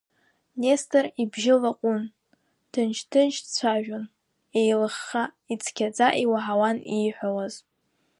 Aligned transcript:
Нестор 0.61 1.05
ибжьы 1.21 1.53
лаҟәын, 1.61 2.03
ҭынч-ҭынч 2.71 3.35
дцәажәон, 3.45 4.05
еилыхха, 4.59 5.23
ицқьаӡа 5.53 6.07
иуаҳауан 6.23 6.77
ииҳәауаз. 6.97 7.53